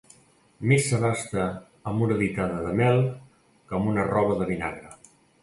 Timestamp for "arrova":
4.07-4.41